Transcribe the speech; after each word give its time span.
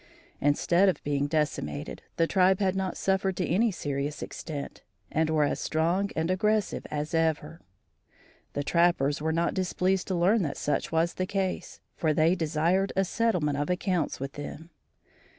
Instead 0.39 0.89
of 0.89 1.03
being 1.03 1.27
decimated, 1.27 2.01
the 2.17 2.25
tribe 2.25 2.59
had 2.59 2.75
not 2.75 2.97
suffered 2.97 3.37
to 3.37 3.45
any 3.45 3.69
serious 3.71 4.23
extent 4.23 4.81
and 5.11 5.29
were 5.29 5.43
as 5.43 5.59
strong 5.59 6.09
and 6.15 6.31
aggressive 6.31 6.87
as 6.89 7.13
ever. 7.13 7.61
The 8.53 8.63
trappers 8.63 9.21
were 9.21 9.31
not 9.31 9.53
displeased 9.53 10.07
to 10.07 10.15
learn 10.15 10.41
that 10.41 10.57
such 10.57 10.91
was 10.91 11.13
the 11.13 11.27
case, 11.27 11.81
for 11.95 12.15
they 12.15 12.33
desired 12.33 12.91
a 12.95 13.05
settlement 13.05 13.59
of 13.59 13.69
accounts 13.69 14.19
with 14.19 14.31
them. 14.31 14.71